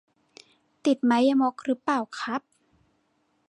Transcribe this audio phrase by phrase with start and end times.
[0.85, 2.41] ติดไม้ยมกหรือเปล่าครับ